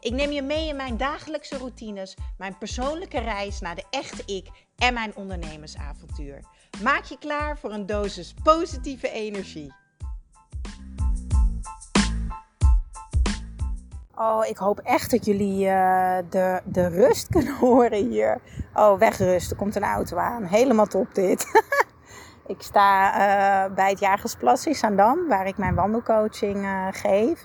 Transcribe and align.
Ik 0.00 0.12
neem 0.12 0.30
je 0.30 0.42
mee 0.42 0.68
in 0.68 0.76
mijn 0.76 0.96
dagelijkse 0.96 1.58
routines, 1.58 2.16
mijn 2.36 2.58
persoonlijke 2.58 3.20
reis 3.20 3.60
naar 3.60 3.74
de 3.74 3.84
echte 3.90 4.22
ik 4.26 4.48
en 4.76 4.94
mijn 4.94 5.16
ondernemersavontuur. 5.16 6.40
Maak 6.82 7.04
je 7.04 7.18
klaar 7.18 7.58
voor 7.58 7.72
een 7.72 7.86
dosis 7.86 8.34
positieve 8.42 9.10
energie. 9.10 9.74
Oh, 14.14 14.46
ik 14.46 14.56
hoop 14.56 14.78
echt 14.78 15.10
dat 15.10 15.24
jullie 15.24 15.66
uh, 15.66 16.18
de, 16.30 16.60
de 16.64 16.86
rust 16.88 17.28
kunnen 17.34 17.56
horen 17.56 18.08
hier. 18.08 18.40
Oh, 18.74 18.98
wegrust. 18.98 19.50
Er 19.50 19.56
komt 19.56 19.76
een 19.76 19.82
auto 19.82 20.16
aan. 20.16 20.44
Helemaal 20.44 20.86
top 20.86 21.14
dit. 21.14 21.62
ik 22.46 22.62
sta 22.62 23.12
uh, 23.12 23.74
bij 23.74 23.90
het 23.90 24.00
Jagersplas 24.00 24.66
in 24.66 24.74
Zandam, 24.74 25.28
waar 25.28 25.46
ik 25.46 25.56
mijn 25.56 25.74
wandelcoaching 25.74 26.56
uh, 26.56 26.86
geef. 26.90 27.44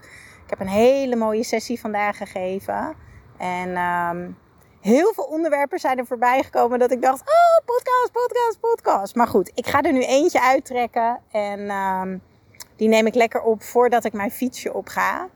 Ik 0.53 0.59
heb 0.59 0.67
een 0.67 0.73
hele 0.73 1.15
mooie 1.15 1.43
sessie 1.43 1.79
vandaag 1.79 2.17
gegeven. 2.17 2.95
En 3.37 3.77
um, 3.77 4.37
heel 4.81 5.13
veel 5.13 5.23
onderwerpen 5.23 5.79
zijn 5.79 5.97
er 5.97 6.05
voorbij 6.05 6.43
gekomen 6.43 6.79
dat 6.79 6.91
ik 6.91 7.01
dacht: 7.01 7.21
oh, 7.21 7.65
podcast, 7.65 8.11
podcast, 8.11 8.59
podcast. 8.59 9.15
Maar 9.15 9.27
goed, 9.27 9.51
ik 9.53 9.67
ga 9.67 9.81
er 9.81 9.93
nu 9.93 10.03
eentje 10.03 10.41
uittrekken. 10.41 11.19
En 11.31 11.71
um, 11.71 12.21
die 12.75 12.87
neem 12.87 13.05
ik 13.05 13.15
lekker 13.15 13.41
op 13.41 13.63
voordat 13.63 14.03
ik 14.03 14.13
mijn 14.13 14.31
fietsje 14.31 14.73
op 14.73 14.87
ga. 14.87 15.29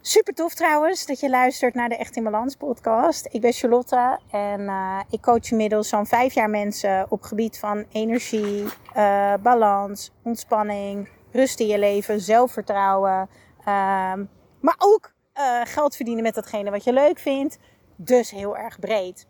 Super 0.00 0.34
tof 0.34 0.54
trouwens 0.54 1.06
dat 1.06 1.20
je 1.20 1.30
luistert 1.30 1.74
naar 1.74 1.88
de 1.88 1.96
Echt 1.96 2.16
in 2.16 2.24
Balans 2.24 2.56
podcast. 2.56 3.28
Ik 3.30 3.40
ben 3.40 3.52
Charlotte 3.52 4.18
en 4.30 4.60
uh, 4.60 5.00
ik 5.10 5.20
coach 5.20 5.50
inmiddels 5.50 5.88
zo'n 5.88 6.06
vijf 6.06 6.34
jaar 6.34 6.50
mensen 6.50 7.06
op 7.08 7.22
gebied 7.22 7.58
van 7.58 7.84
energie, 7.92 8.64
uh, 8.96 9.34
balans, 9.42 10.12
ontspanning, 10.22 11.08
rust 11.32 11.60
in 11.60 11.66
je 11.66 11.78
leven, 11.78 12.20
zelfvertrouwen. 12.20 13.28
Um, 13.60 14.30
maar 14.60 14.76
ook 14.78 15.12
uh, 15.38 15.60
geld 15.64 15.96
verdienen 15.96 16.22
met 16.22 16.34
datgene 16.34 16.70
wat 16.70 16.84
je 16.84 16.92
leuk 16.92 17.18
vindt. 17.18 17.58
Dus 17.96 18.30
heel 18.30 18.56
erg 18.56 18.78
breed. 18.78 19.26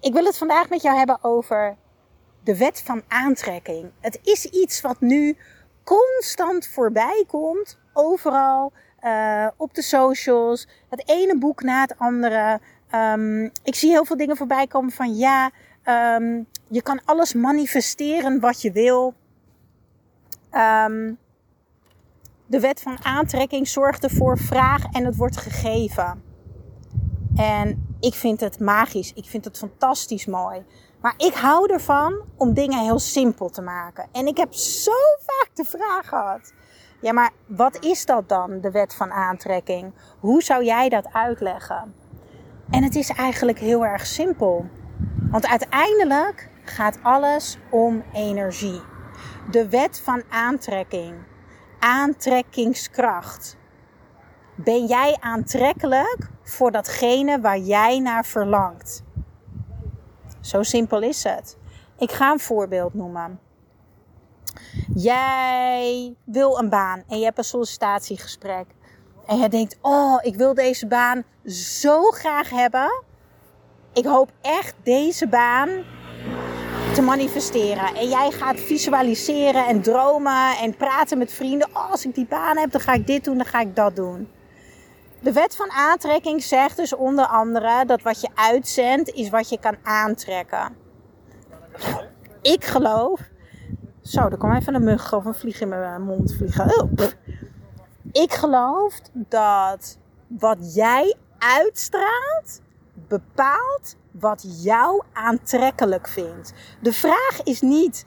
Ik 0.00 0.12
wil 0.12 0.24
het 0.24 0.38
vandaag 0.38 0.68
met 0.68 0.82
jou 0.82 0.96
hebben 0.96 1.18
over 1.24 1.76
de 2.44 2.56
wet 2.56 2.82
van 2.82 3.02
aantrekking. 3.08 3.90
Het 4.00 4.18
is 4.22 4.44
iets 4.44 4.80
wat 4.80 5.00
nu 5.00 5.36
constant 5.84 6.66
voorbij 6.66 7.24
komt, 7.26 7.78
overal, 7.92 8.72
uh, 9.02 9.48
op 9.56 9.74
de 9.74 9.82
socials. 9.82 10.68
Het 10.88 11.08
ene 11.08 11.38
boek 11.38 11.62
na 11.62 11.80
het 11.80 11.98
andere. 11.98 12.60
Um, 12.94 13.44
ik 13.62 13.74
zie 13.74 13.90
heel 13.90 14.04
veel 14.04 14.16
dingen 14.16 14.36
voorbij 14.36 14.66
komen 14.66 14.92
van 14.92 15.16
ja, 15.16 15.50
um, 15.84 16.46
je 16.68 16.82
kan 16.82 17.00
alles 17.04 17.34
manifesteren 17.34 18.40
wat 18.40 18.62
je 18.62 18.72
wil. 18.72 19.14
Um, 20.52 21.18
de 22.50 22.60
wet 22.60 22.82
van 22.82 23.04
aantrekking 23.04 23.68
zorgt 23.68 24.04
ervoor 24.04 24.38
vraag 24.38 24.84
en 24.92 25.04
het 25.04 25.16
wordt 25.16 25.36
gegeven. 25.36 26.22
En 27.36 27.96
ik 28.00 28.14
vind 28.14 28.40
het 28.40 28.60
magisch. 28.60 29.12
Ik 29.12 29.24
vind 29.24 29.44
het 29.44 29.58
fantastisch 29.58 30.26
mooi. 30.26 30.64
Maar 31.00 31.14
ik 31.16 31.34
hou 31.34 31.72
ervan 31.72 32.20
om 32.36 32.54
dingen 32.54 32.82
heel 32.82 32.98
simpel 32.98 33.48
te 33.48 33.62
maken. 33.62 34.08
En 34.12 34.26
ik 34.26 34.36
heb 34.36 34.54
zo 34.54 34.92
vaak 35.20 35.50
de 35.54 35.64
vraag 35.64 36.08
gehad. 36.08 36.52
Ja, 37.00 37.12
maar 37.12 37.30
wat 37.46 37.84
is 37.84 38.06
dat 38.06 38.28
dan, 38.28 38.60
de 38.60 38.70
wet 38.70 38.94
van 38.94 39.10
aantrekking? 39.10 39.92
Hoe 40.18 40.42
zou 40.42 40.64
jij 40.64 40.88
dat 40.88 41.12
uitleggen? 41.12 41.94
En 42.70 42.82
het 42.82 42.94
is 42.94 43.10
eigenlijk 43.10 43.58
heel 43.58 43.86
erg 43.86 44.06
simpel. 44.06 44.66
Want 45.30 45.46
uiteindelijk 45.46 46.48
gaat 46.64 46.98
alles 47.02 47.58
om 47.70 48.02
energie. 48.12 48.80
De 49.50 49.68
wet 49.68 50.00
van 50.04 50.22
aantrekking 50.28 51.14
aantrekkingskracht. 51.80 53.56
Ben 54.54 54.86
jij 54.86 55.16
aantrekkelijk 55.20 56.30
voor 56.42 56.70
datgene 56.70 57.40
waar 57.40 57.58
jij 57.58 57.98
naar 57.98 58.24
verlangt? 58.24 59.02
Zo 60.40 60.62
simpel 60.62 61.02
is 61.02 61.24
het. 61.24 61.56
Ik 61.98 62.12
ga 62.12 62.32
een 62.32 62.40
voorbeeld 62.40 62.94
noemen. 62.94 63.40
Jij 64.94 66.14
wil 66.24 66.58
een 66.58 66.68
baan 66.68 67.02
en 67.08 67.18
je 67.18 67.24
hebt 67.24 67.38
een 67.38 67.44
sollicitatiegesprek. 67.44 68.66
En 69.26 69.38
je 69.38 69.48
denkt: 69.48 69.78
Oh, 69.80 70.18
ik 70.22 70.36
wil 70.36 70.54
deze 70.54 70.86
baan 70.86 71.24
zo 71.44 72.10
graag 72.10 72.50
hebben. 72.50 73.04
Ik 73.92 74.04
hoop 74.04 74.32
echt 74.40 74.74
deze 74.82 75.28
baan 75.28 75.84
te 76.94 77.02
manifesteren. 77.02 77.94
En 77.94 78.08
jij 78.08 78.30
gaat 78.30 78.60
visualiseren 78.60 79.66
en 79.66 79.80
dromen 79.82 80.56
en 80.56 80.76
praten 80.76 81.18
met 81.18 81.32
vrienden. 81.32 81.68
Oh, 81.72 81.90
als 81.90 82.04
ik 82.04 82.14
die 82.14 82.26
baan 82.26 82.56
heb, 82.56 82.70
dan 82.70 82.80
ga 82.80 82.92
ik 82.92 83.06
dit 83.06 83.24
doen, 83.24 83.36
dan 83.36 83.46
ga 83.46 83.60
ik 83.60 83.76
dat 83.76 83.96
doen. 83.96 84.28
De 85.20 85.32
wet 85.32 85.56
van 85.56 85.70
aantrekking 85.70 86.42
zegt 86.42 86.76
dus 86.76 86.94
onder 86.94 87.26
andere 87.26 87.84
dat 87.86 88.02
wat 88.02 88.20
je 88.20 88.28
uitzendt 88.34 89.10
is 89.10 89.30
wat 89.30 89.48
je 89.48 89.58
kan 89.58 89.76
aantrekken. 89.82 90.76
Ik 92.42 92.64
geloof. 92.64 93.20
Zo, 94.02 94.20
er 94.20 94.38
kwam 94.38 94.54
even 94.54 94.74
een 94.74 94.84
mug 94.84 95.12
of 95.12 95.24
een 95.24 95.34
vlieg 95.34 95.60
in 95.60 95.68
mijn 95.68 96.02
mond 96.02 96.34
vliegen. 96.34 96.90
Ik 98.12 98.32
geloof 98.32 99.00
dat 99.12 99.98
wat 100.26 100.74
jij 100.74 101.16
uitstraalt 101.38 102.60
bepaalt 103.10 103.96
wat 104.10 104.62
jou 104.62 105.02
aantrekkelijk 105.12 106.08
vindt. 106.08 106.52
De 106.80 106.92
vraag 106.92 107.42
is 107.42 107.60
niet 107.60 108.04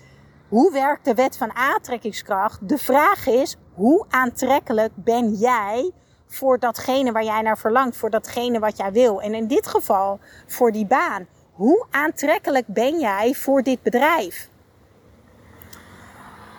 hoe 0.50 0.72
werkt 0.72 1.06
de 1.06 1.14
wet 1.14 1.38
van 1.38 1.56
aantrekkingskracht. 1.56 2.70
De 2.70 2.78
vraag 2.78 3.28
is 3.28 3.58
hoe 3.74 4.06
aantrekkelijk 4.10 4.92
ben 4.96 5.34
jij 5.34 5.92
voor 6.28 6.60
datgene 6.60 7.12
waar 7.12 7.24
jij 7.24 7.42
naar 7.42 7.58
verlangt, 7.58 7.98
voor 7.98 8.10
datgene 8.10 8.60
wat 8.60 8.78
jij 8.78 8.92
wil. 8.92 9.22
En 9.22 9.34
in 9.34 9.48
dit 9.48 9.68
geval 9.68 10.20
voor 10.48 10.72
die 10.72 10.86
baan. 10.86 11.28
Hoe 11.52 11.86
aantrekkelijk 11.92 12.68
ben 12.68 13.00
jij 13.00 13.34
voor 13.34 13.62
dit 13.62 13.82
bedrijf? 13.82 14.50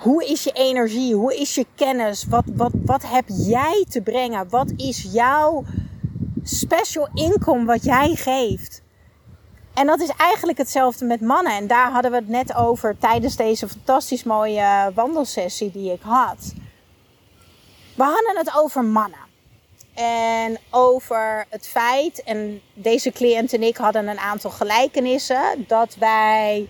Hoe 0.01 0.25
is 0.25 0.45
je 0.45 0.53
energie? 0.53 1.15
Hoe 1.15 1.41
is 1.41 1.55
je 1.55 1.67
kennis? 1.75 2.25
Wat, 2.25 2.45
wat, 2.55 2.73
wat 2.85 3.03
heb 3.07 3.25
jij 3.27 3.87
te 3.89 4.03
brengen? 4.03 4.49
Wat 4.49 4.73
is 4.77 5.09
jouw 5.13 5.65
special 6.45 7.09
income 7.15 7.65
wat 7.65 7.85
jij 7.85 8.15
geeft? 8.15 8.83
En 9.75 9.87
dat 9.87 10.01
is 10.01 10.11
eigenlijk 10.17 10.59
hetzelfde 10.59 11.05
met 11.05 11.21
mannen. 11.21 11.53
En 11.53 11.67
daar 11.67 11.91
hadden 11.91 12.11
we 12.11 12.17
het 12.17 12.29
net 12.29 12.55
over 12.55 12.99
tijdens 12.99 13.37
deze 13.37 13.69
fantastisch 13.69 14.25
mooie 14.25 14.93
wandelsessie 14.95 15.71
die 15.71 15.93
ik 15.93 16.01
had. 16.03 16.53
We 17.95 18.03
hadden 18.03 18.37
het 18.37 18.57
over 18.57 18.85
mannen. 18.85 19.33
En 19.95 20.59
over 20.71 21.47
het 21.49 21.67
feit, 21.67 22.23
en 22.23 22.61
deze 22.75 23.11
cliënt 23.11 23.53
en 23.53 23.63
ik 23.63 23.77
hadden 23.77 24.09
een 24.09 24.19
aantal 24.19 24.51
gelijkenissen, 24.51 25.65
dat 25.69 25.95
wij 25.95 26.69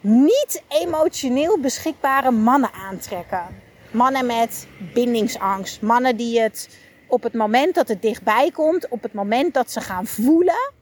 niet 0.00 0.62
emotioneel 0.68 1.58
beschikbare 1.58 2.30
mannen 2.30 2.72
aantrekken. 2.72 3.62
Mannen 3.90 4.26
met 4.26 4.66
bindingsangst. 4.94 5.82
Mannen 5.82 6.16
die 6.16 6.40
het 6.40 6.68
op 7.10 7.22
het 7.22 7.34
moment 7.34 7.74
dat 7.74 7.88
het 7.88 8.02
dichtbij 8.02 8.50
komt, 8.50 8.88
op 8.88 9.02
het 9.02 9.12
moment 9.12 9.54
dat 9.54 9.70
ze 9.70 9.80
gaan 9.80 10.06
voelen, 10.06 10.72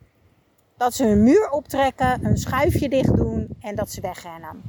dat 0.77 0.94
ze 0.94 1.05
hun 1.05 1.22
muur 1.22 1.50
optrekken, 1.50 2.25
een 2.25 2.37
schuifje 2.37 2.89
dicht 2.89 3.16
doen 3.16 3.48
en 3.60 3.75
dat 3.75 3.91
ze 3.91 4.01
wegrennen. 4.01 4.63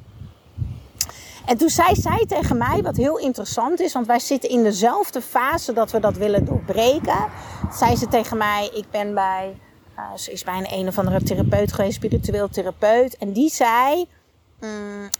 En 1.45 1.57
toen 1.57 1.69
zei 1.69 1.95
zij 1.95 2.25
tegen 2.27 2.57
mij, 2.57 2.81
wat 2.81 2.97
heel 2.97 3.17
interessant 3.17 3.79
is, 3.79 3.93
want 3.93 4.07
wij 4.07 4.19
zitten 4.19 4.49
in 4.49 4.63
dezelfde 4.63 5.21
fase 5.21 5.73
dat 5.73 5.91
we 5.91 5.99
dat 5.99 6.17
willen 6.17 6.45
doorbreken. 6.45 7.25
Zei 7.71 7.95
ze 7.95 8.07
tegen 8.07 8.37
mij, 8.37 8.69
ik 8.73 8.85
ben 8.91 9.13
bij, 9.13 9.55
uh, 9.97 10.15
ze 10.15 10.31
is 10.31 10.43
bij 10.43 10.57
een 10.57 10.79
een 10.79 10.87
of 10.87 10.97
andere 10.97 11.23
therapeut 11.23 11.73
geweest, 11.73 11.95
spiritueel 11.95 12.49
therapeut. 12.49 13.17
En 13.17 13.33
die 13.33 13.49
zei, 13.49 14.07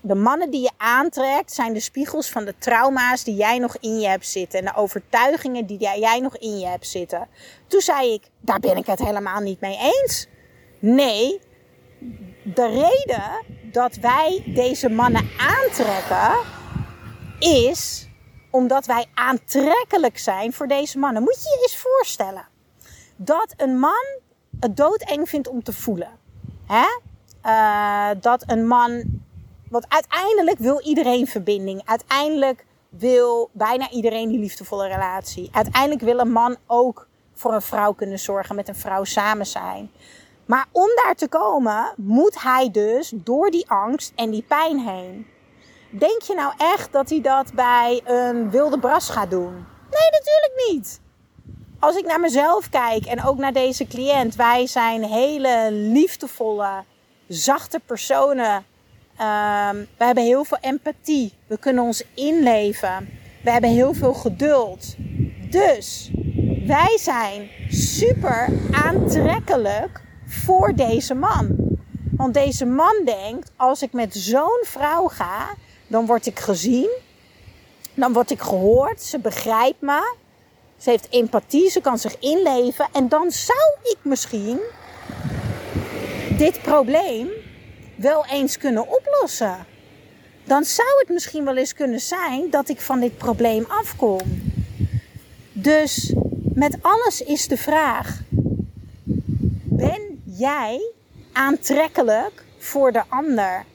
de 0.02 0.16
mannen 0.16 0.52
die 0.52 0.62
je 0.62 0.72
aantrekt 0.78 1.54
zijn 1.54 1.74
de 1.74 1.80
spiegels 1.80 2.30
van 2.30 2.46
de 2.46 2.56
trauma's 2.58 3.24
die 3.24 3.36
jij 3.36 3.58
nog 3.58 3.78
in 3.80 4.00
je 4.00 4.08
hebt 4.08 4.28
zitten. 4.28 4.60
En 4.60 4.66
de 4.66 4.76
overtuigingen 4.76 5.66
die 5.66 5.78
jij 5.78 6.20
nog 6.20 6.38
in 6.38 6.60
je 6.60 6.68
hebt 6.68 6.88
zitten. 6.88 7.28
Toen 7.68 7.82
zei 7.82 8.14
ik, 8.14 8.24
daar 8.40 8.60
ben 8.60 8.78
ik 8.78 8.86
het 8.86 9.00
helemaal 9.00 9.40
niet 9.40 9.60
mee 9.60 9.78
eens. 9.78 10.28
Nee, 10.80 11.40
de 12.44 12.68
reden 12.68 13.46
dat 13.72 13.96
wij 13.96 14.44
deze 14.56 14.90
mannen 14.90 15.30
aantrekken 15.38 16.40
is 17.40 18.08
omdat 18.52 18.86
wij 18.86 19.06
aantrekkelijk 19.14 20.18
zijn 20.18 20.54
voor 20.54 20.68
deze 20.68 21.00
mannen. 21.00 21.24
Moet 21.24 21.44
je 21.44 21.50
je 21.50 21.60
eens 21.62 21.78
voorstellen 21.78 22.48
dat 23.16 23.54
een 23.58 23.80
man 23.80 24.20
het 24.60 24.78
doodeng 24.78 25.30
vindt 25.30 25.48
om 25.48 25.64
te 25.64 25.74
voelen. 25.74 26.12
Hè? 26.68 26.86
uh, 27.46 28.22
dat 28.22 28.44
een 28.48 28.68
man. 28.68 29.04
Want 29.70 29.86
uiteindelijk 29.88 30.58
wil 30.58 30.82
iedereen 30.82 31.28
verbinding. 31.28 31.82
Uiteindelijk 31.86 32.66
wil 32.90 33.50
bijna 33.54 33.90
iedereen 33.90 34.30
die 34.30 34.40
liefdevolle 34.40 34.88
relatie. 34.88 35.50
Uiteindelijk 35.52 36.02
wil 36.02 36.20
een 36.20 36.32
man 36.32 36.58
ook 36.68 37.08
voor 37.34 37.54
een 37.54 37.62
vrouw 37.62 37.94
kunnen 37.94 38.20
zorgen, 38.20 38.56
met 38.56 38.68
een 38.68 38.76
vrouw 38.76 39.04
samen 39.04 39.46
zijn. 39.46 39.92
Maar 40.46 40.66
om 40.72 40.90
daar 41.04 41.16
te 41.16 41.28
komen, 41.28 41.94
moet 41.96 42.42
hij 42.42 42.72
dus 42.72 43.12
door 43.16 43.52
die 43.52 43.70
angst 43.70 44.12
en 44.16 44.30
die 44.30 44.44
pijn 44.48 44.80
heen. 44.80 45.28
Denk 45.90 46.22
je 46.22 46.34
nou 46.34 46.54
echt 46.58 46.92
dat 46.92 47.10
hij 47.10 47.22
dat 47.22 47.54
bij 47.54 48.02
een 48.06 48.50
wilde 48.50 48.80
bras 48.80 49.10
gaat 49.10 49.30
doen? 49.30 49.54
Nee, 49.90 50.10
natuurlijk 50.12 50.64
niet. 50.72 51.00
Als 51.80 51.96
ik 51.96 52.06
naar 52.06 52.20
mezelf 52.20 52.70
kijk 52.70 53.06
en 53.06 53.24
ook 53.24 53.38
naar 53.38 53.54
deze 53.54 53.88
cliënt, 53.88 54.36
wij 54.36 54.68
zijn 54.68 55.04
hele 55.04 55.68
liefdevolle, 55.72 56.84
zachte 57.28 57.80
personen. 57.86 58.66
Um, 59.22 59.88
we 59.98 60.06
hebben 60.06 60.24
heel 60.24 60.44
veel 60.44 60.58
empathie. 60.62 61.34
We 61.48 61.58
kunnen 61.58 61.84
ons 61.84 62.04
inleven. 62.14 63.10
We 63.44 63.52
hebben 63.52 63.70
heel 63.70 63.94
veel 63.94 64.14
geduld. 64.14 64.96
Dus 65.50 66.12
wij 66.66 66.98
zijn 67.00 67.50
super 67.70 68.50
aantrekkelijk 68.72 70.02
voor 70.26 70.74
deze 70.76 71.14
man. 71.14 71.56
Want 72.12 72.34
deze 72.34 72.66
man 72.66 73.02
denkt: 73.06 73.52
als 73.56 73.82
ik 73.82 73.94
met 73.94 74.16
zo'n 74.16 74.64
vrouw 74.66 75.08
ga, 75.08 75.50
dan 75.88 76.06
word 76.06 76.26
ik 76.26 76.40
gezien. 76.40 76.90
Dan 77.94 78.14
word 78.14 78.32
ik 78.32 78.42
gehoord. 78.42 79.02
Ze 79.02 79.20
begrijpt 79.20 79.82
me. 79.82 80.16
Ze 80.78 80.90
heeft 80.90 81.08
empathie. 81.10 81.70
Ze 81.70 81.82
kan 81.82 81.98
zich 81.98 82.20
inleven. 82.20 82.88
En 82.94 83.08
dan 83.08 83.32
zou 83.32 83.78
ik 83.84 83.98
misschien 84.02 84.60
dit 86.38 86.62
probleem 86.62 87.30
wel 88.00 88.26
eens 88.26 88.58
kunnen 88.58 88.88
oplossen. 88.88 89.66
Dan 90.44 90.64
zou 90.64 90.88
het 91.00 91.10
misschien 91.10 91.46
wel 91.46 91.58
eens 91.58 91.74
kunnen 91.74 92.00
zijn 92.00 92.50
dat 92.50 92.70
ik 92.70 92.82
van 92.82 93.00
dit 93.00 93.18
probleem 93.18 93.66
afkom. 93.68 94.22
Dus 95.52 96.14
met 96.54 96.78
alles 96.82 97.22
is 97.22 97.48
de 97.48 97.58
vraag: 97.58 98.22
ben 99.64 100.22
jij 100.24 100.92
aantrekkelijk 101.34 102.44
voor 102.58 102.92
de 102.92 103.04
ander? 103.10 103.66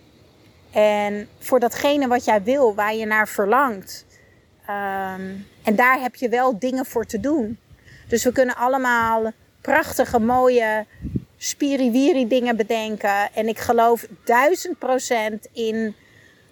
En 0.70 1.28
voor 1.38 1.60
datgene 1.60 2.08
wat 2.08 2.24
jij 2.24 2.42
wil, 2.42 2.74
waar 2.74 2.94
je 2.94 3.06
naar 3.06 3.28
verlangt. 3.28 4.04
Um, 4.62 5.46
en 5.62 5.76
daar 5.76 6.00
heb 6.00 6.14
je 6.14 6.28
wel 6.28 6.58
dingen 6.58 6.86
voor 6.86 7.04
te 7.04 7.20
doen. 7.20 7.58
Dus 8.08 8.24
we 8.24 8.32
kunnen 8.32 8.56
allemaal 8.56 9.30
prachtige, 9.60 10.18
mooie, 10.18 10.86
spiriwiri 11.44 12.26
dingen 12.26 12.56
bedenken. 12.56 13.34
En 13.34 13.48
ik 13.48 13.58
geloof 13.58 14.06
duizend 14.24 14.78
procent 14.78 15.48
in 15.52 15.94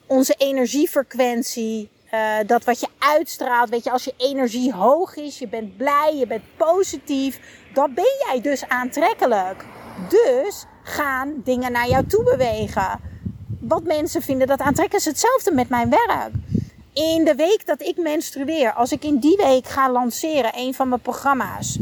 onze 0.07 0.35
energiefrequentie. 0.39 1.91
Uh, 2.15 2.37
dat 2.47 2.65
wat 2.65 2.81
je 2.81 2.89
uitstraalt, 2.99 3.69
weet 3.69 3.85
je, 3.85 3.91
als 3.91 4.05
je 4.05 4.15
energie 4.17 4.73
hoog 4.73 5.17
is, 5.17 5.39
je 5.39 5.49
bent 5.49 5.77
blij, 5.77 6.17
je 6.17 6.27
bent 6.27 6.43
positief, 6.57 7.41
dan 7.75 7.95
ben 7.95 8.15
jij 8.27 8.41
dus 8.41 8.69
aantrekkelijk. 8.69 9.65
Dus 10.09 10.65
gaan 10.83 11.41
dingen 11.45 11.73
naar 11.73 11.89
jou 11.89 12.07
toe 12.07 12.25
bewegen. 12.25 13.01
Wat 13.61 13.83
mensen 13.83 14.23
vinden 14.23 14.47
dat 14.47 14.61
aantrekken 14.61 14.99
is 14.99 15.05
hetzelfde 15.05 15.53
met 15.53 15.69
mijn 15.69 15.91
werk. 15.91 16.33
In 16.93 17.25
de 17.25 17.35
week 17.35 17.67
dat 17.67 17.83
ik 17.83 17.97
menstrueer, 17.97 18.73
als 18.73 18.93
ik 18.93 19.05
in 19.05 19.19
die 19.19 19.37
week 19.37 19.67
ga 19.67 19.91
lanceren, 19.91 20.51
een 20.55 20.75
van 20.75 20.89
mijn 20.89 21.01
programma's. 21.01 21.79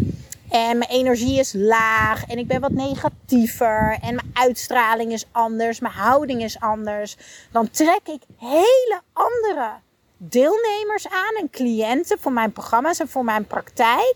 En 0.51 0.79
mijn 0.79 0.91
energie 0.91 1.39
is 1.39 1.53
laag 1.57 2.27
en 2.27 2.39
ik 2.39 2.47
ben 2.47 2.61
wat 2.61 2.71
negatiever 2.71 3.99
en 4.03 4.15
mijn 4.15 4.31
uitstraling 4.33 5.13
is 5.13 5.25
anders, 5.33 5.81
mijn 5.81 5.95
houding 5.95 6.43
is 6.43 6.61
anders. 6.61 7.17
Dan 7.53 7.71
trek 7.71 8.01
ik 8.05 8.23
hele 8.37 9.01
andere 9.13 9.71
deelnemers 10.17 11.09
aan 11.09 11.35
en 11.41 11.51
cliënten 11.51 12.19
voor 12.21 12.33
mijn 12.33 12.53
programma's 12.53 13.01
en 13.01 13.09
voor 13.09 13.25
mijn 13.25 13.47
praktijk. 13.47 14.15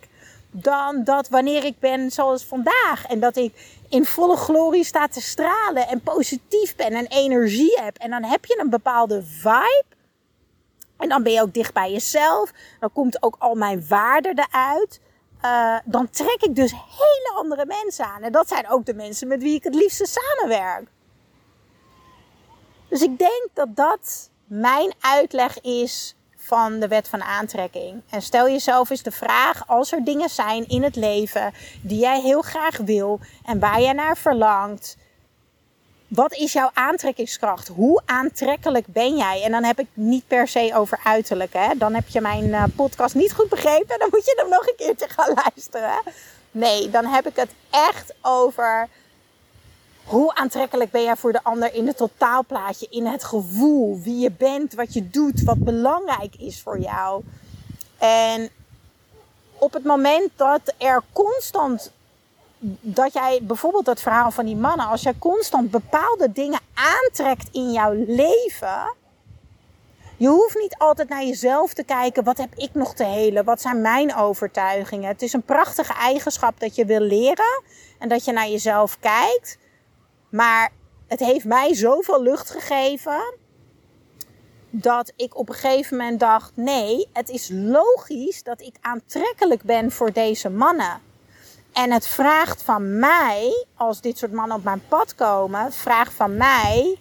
Dan 0.51 1.05
dat 1.05 1.29
wanneer 1.29 1.65
ik 1.65 1.79
ben 1.79 2.11
zoals 2.11 2.45
vandaag. 2.45 3.07
En 3.09 3.21
dat 3.21 3.37
ik 3.37 3.81
in 3.89 4.05
volle 4.05 4.37
glorie 4.37 4.85
sta 4.85 5.09
te 5.09 5.21
stralen 5.21 5.89
en 5.89 6.01
positief 6.01 6.77
ben 6.77 6.93
en 6.93 7.07
energie 7.07 7.81
heb. 7.81 7.97
En 7.97 8.11
dan 8.11 8.25
heb 8.25 8.45
je 8.45 8.59
een 8.61 8.71
bepaalde 8.71 9.23
vibe. 9.23 9.85
En 10.97 11.09
dan 11.09 11.23
ben 11.23 11.33
je 11.33 11.41
ook 11.41 11.55
dicht 11.55 11.75
bij 11.75 11.93
jezelf. 11.93 12.53
Dan 12.81 12.93
komt 12.93 13.23
ook 13.23 13.37
al 13.39 13.55
mijn 13.55 13.85
waarde 13.89 14.47
eruit. 14.49 15.01
Uh, 15.45 15.77
dan 15.85 16.11
trek 16.11 16.43
ik 16.43 16.55
dus 16.55 16.73
hele 16.73 17.33
andere 17.37 17.67
mensen 17.67 18.05
aan. 18.05 18.23
En 18.23 18.33
dat 18.33 18.49
zijn 18.49 18.69
ook 18.69 18.87
de 18.87 18.95
mensen 18.95 19.29
met 19.29 19.43
wie 19.43 19.55
ik 19.55 19.65
het 19.65 19.75
liefste 19.75 20.07
samenwerk. 20.07 20.89
Dus 22.89 23.03
ik 23.03 23.19
denk 23.19 23.49
dat 23.53 23.77
dat 23.77 24.31
mijn 24.47 24.93
uitleg 25.01 25.61
is 25.61 26.17
van 26.37 26.81
de 26.81 26.89
wet 26.89 27.09
van 27.09 27.23
aantrekking. 27.23 28.03
En 28.11 28.23
stel 28.23 28.49
jezelf 28.49 28.91
eens 28.91 29.03
de 29.03 29.11
vraag: 29.11 29.69
als 29.69 29.93
er 29.93 30.05
dingen 30.05 30.29
zijn 30.29 30.69
in 30.69 30.83
het 30.83 30.97
leven 30.97 31.53
die 31.83 31.99
jij 31.99 32.21
heel 32.21 32.43
graag 32.43 32.77
wil 32.77 33.21
en 33.45 33.59
waar 33.59 33.81
jij 33.81 33.93
naar 33.93 34.17
verlangt. 34.17 34.97
Wat 36.09 36.35
is 36.35 36.53
jouw 36.53 36.71
aantrekkingskracht? 36.75 37.69
Hoe 37.69 38.03
aantrekkelijk 38.05 38.87
ben 38.87 39.17
jij? 39.17 39.43
En 39.43 39.51
dan 39.51 39.65
heb 39.65 39.79
ik 39.79 39.87
niet 39.93 40.27
per 40.27 40.49
se 40.49 40.73
over 40.75 41.01
uiterlijk. 41.05 41.53
Hè? 41.53 41.69
Dan 41.77 41.95
heb 41.95 42.09
je 42.09 42.21
mijn 42.21 42.55
eh, 42.55 42.65
podcast 42.77 43.15
niet 43.15 43.33
goed 43.33 43.49
begrepen. 43.49 43.99
Dan 43.99 44.09
moet 44.11 44.25
je 44.25 44.35
hem 44.37 44.49
nog 44.49 44.67
een 44.67 44.77
keertje 44.77 45.09
gaan 45.09 45.35
luisteren. 45.45 46.01
Nee, 46.51 46.91
dan 46.91 47.05
heb 47.05 47.27
ik 47.27 47.37
het 47.37 47.51
echt 47.71 48.15
over 48.21 48.89
hoe 50.05 50.35
aantrekkelijk 50.35 50.91
ben 50.91 51.03
jij 51.03 51.17
voor 51.17 51.33
de 51.33 51.43
ander 51.43 51.75
in 51.75 51.87
het 51.87 51.97
totaalplaatje, 51.97 52.87
in 52.91 53.07
het 53.07 53.25
gevoel, 53.25 54.01
wie 54.01 54.19
je 54.19 54.31
bent, 54.31 54.75
wat 54.75 54.93
je 54.93 55.11
doet, 55.11 55.43
wat 55.43 55.59
belangrijk 55.59 56.35
is 56.39 56.61
voor 56.63 56.79
jou. 56.79 57.23
En 57.99 58.51
op 59.59 59.73
het 59.73 59.85
moment 59.85 60.31
dat 60.37 60.75
er 60.79 61.03
constant, 61.13 61.91
dat 62.81 63.13
jij 63.13 63.41
bijvoorbeeld 63.43 63.85
dat 63.85 64.01
verhaal 64.01 64.31
van 64.31 64.45
die 64.45 64.57
mannen, 64.57 64.87
als 64.87 65.03
jij 65.03 65.15
constant 65.19 65.71
bepaalde 65.71 66.33
dingen 66.33 66.61
aantrekt 66.75 67.49
in 67.53 67.73
jouw 67.73 67.93
leven, 68.07 68.93
je 70.17 70.29
hoeft 70.29 70.59
niet 70.59 70.79
altijd 70.79 71.09
naar 71.09 71.25
jezelf 71.25 71.73
te 71.73 71.83
kijken. 71.83 72.25
Wat 72.25 72.37
heb 72.37 72.55
ik 72.55 72.75
nog 72.75 72.95
te 72.95 73.05
helen? 73.05 73.45
Wat 73.45 73.61
zijn 73.61 73.81
mijn 73.81 74.15
overtuigingen? 74.15 75.09
Het 75.09 75.23
is 75.23 75.33
een 75.33 75.43
prachtige 75.43 75.93
eigenschap 75.93 76.61
dat 76.61 76.75
je 76.75 76.85
wil 76.85 77.01
leren 77.01 77.63
en 77.99 78.09
dat 78.09 78.25
je 78.25 78.33
naar 78.33 78.49
jezelf 78.49 78.99
kijkt. 79.01 79.59
Maar 80.29 80.71
het 81.07 81.21
heeft 81.21 81.45
mij 81.45 81.75
zoveel 81.75 82.23
lucht 82.23 82.51
gegeven. 82.51 83.35
Dat 84.71 85.13
ik 85.17 85.37
op 85.37 85.49
een 85.49 85.55
gegeven 85.55 85.97
moment 85.97 86.21
dacht: 86.21 86.53
nee, 86.55 87.09
het 87.13 87.29
is 87.29 87.49
logisch 87.53 88.43
dat 88.43 88.61
ik 88.61 88.77
aantrekkelijk 88.81 89.63
ben 89.63 89.93
voor 89.93 90.13
deze 90.13 90.51
mannen. 90.51 91.01
En 91.75 91.93
het 91.93 92.07
vraagt 92.07 92.63
van 92.63 92.99
mij, 92.99 93.67
als 93.77 94.01
dit 94.01 94.19
soort 94.19 94.33
mannen 94.33 94.57
op 94.57 94.65
mijn 94.65 94.83
pad 94.89 95.15
komen, 95.15 95.73
vraagt 95.73 96.13
van 96.13 96.37
mij 96.37 96.97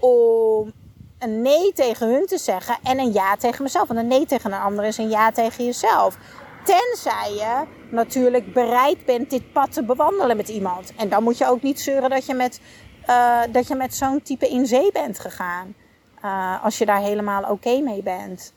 om 0.00 0.72
een 1.18 1.42
nee 1.42 1.72
tegen 1.72 2.08
hun 2.08 2.26
te 2.26 2.38
zeggen 2.38 2.76
en 2.82 2.98
een 2.98 3.12
ja 3.12 3.36
tegen 3.36 3.62
mezelf. 3.62 3.88
Want 3.88 4.00
een 4.00 4.06
nee 4.06 4.26
tegen 4.26 4.52
een 4.52 4.60
ander 4.60 4.84
is 4.84 4.98
een 4.98 5.08
ja 5.08 5.30
tegen 5.30 5.64
jezelf. 5.64 6.16
Tenzij 6.64 7.32
je 7.34 7.64
natuurlijk 7.90 8.52
bereid 8.52 9.04
bent 9.04 9.30
dit 9.30 9.52
pad 9.52 9.72
te 9.72 9.84
bewandelen 9.84 10.36
met 10.36 10.48
iemand. 10.48 10.92
En 10.96 11.08
dan 11.08 11.22
moet 11.22 11.38
je 11.38 11.46
ook 11.46 11.62
niet 11.62 11.80
zeuren 11.80 12.10
dat 12.10 12.26
je 12.26 12.34
met, 12.34 12.60
uh, 13.08 13.40
dat 13.50 13.68
je 13.68 13.74
met 13.74 13.94
zo'n 13.94 14.22
type 14.22 14.48
in 14.48 14.66
zee 14.66 14.92
bent 14.92 15.18
gegaan. 15.18 15.74
Uh, 16.24 16.64
als 16.64 16.78
je 16.78 16.86
daar 16.86 17.00
helemaal 17.00 17.42
oké 17.42 17.78
mee 17.80 18.02
bent. 18.02 18.52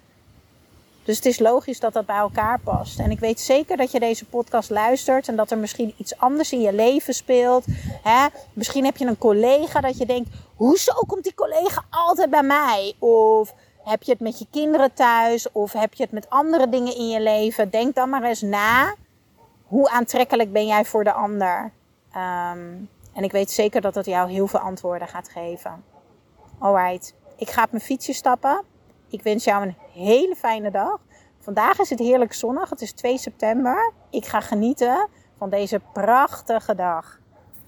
Dus 1.07 1.15
het 1.15 1.25
is 1.25 1.39
logisch 1.39 1.79
dat 1.79 1.93
dat 1.93 2.05
bij 2.05 2.17
elkaar 2.17 2.59
past. 2.59 2.99
En 2.99 3.11
ik 3.11 3.19
weet 3.19 3.39
zeker 3.39 3.77
dat 3.77 3.91
je 3.91 3.99
deze 3.99 4.25
podcast 4.25 4.69
luistert 4.69 5.27
en 5.27 5.35
dat 5.35 5.51
er 5.51 5.57
misschien 5.57 5.93
iets 5.97 6.17
anders 6.17 6.51
in 6.51 6.61
je 6.61 6.73
leven 6.73 7.13
speelt. 7.13 7.65
Hè? 8.03 8.27
Misschien 8.53 8.85
heb 8.85 8.97
je 8.97 9.05
een 9.05 9.17
collega 9.17 9.81
dat 9.81 9.97
je 9.97 10.05
denkt: 10.05 10.29
hoezo 10.55 10.93
komt 11.07 11.23
die 11.23 11.33
collega 11.33 11.83
altijd 11.89 12.29
bij 12.29 12.43
mij? 12.43 12.93
Of 12.99 13.53
heb 13.83 14.03
je 14.03 14.11
het 14.11 14.21
met 14.21 14.39
je 14.39 14.45
kinderen 14.51 14.93
thuis? 14.93 15.51
Of 15.51 15.73
heb 15.73 15.93
je 15.93 16.03
het 16.03 16.11
met 16.11 16.29
andere 16.29 16.69
dingen 16.69 16.95
in 16.95 17.09
je 17.09 17.21
leven? 17.21 17.69
Denk 17.69 17.95
dan 17.95 18.09
maar 18.09 18.23
eens 18.23 18.41
na. 18.41 18.95
Hoe 19.63 19.89
aantrekkelijk 19.89 20.51
ben 20.51 20.65
jij 20.65 20.85
voor 20.85 21.03
de 21.03 21.13
ander? 21.13 21.71
Um, 22.15 22.89
en 23.13 23.23
ik 23.23 23.31
weet 23.31 23.51
zeker 23.51 23.81
dat 23.81 23.93
dat 23.93 24.05
jou 24.05 24.31
heel 24.31 24.47
veel 24.47 24.59
antwoorden 24.59 25.07
gaat 25.07 25.29
geven. 25.29 25.83
Alright, 26.59 27.13
ik 27.37 27.49
ga 27.49 27.63
op 27.63 27.71
mijn 27.71 27.83
fietsje 27.83 28.13
stappen. 28.13 28.63
Ik 29.09 29.21
wens 29.23 29.43
jou 29.43 29.63
een 29.63 29.75
hele 29.93 30.35
fijne 30.35 30.71
dag. 30.71 30.99
Vandaag 31.39 31.79
is 31.79 31.89
het 31.89 31.99
heerlijk 31.99 32.33
zonnig. 32.33 32.69
Het 32.69 32.81
is 32.81 32.93
2 32.93 33.17
september. 33.17 33.93
Ik 34.09 34.25
ga 34.25 34.41
genieten 34.41 35.07
van 35.37 35.49
deze 35.49 35.81
prachtige 35.93 36.75
dag. 36.75 37.19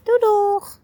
Doei 0.03 0.19
doeg! 0.19 0.79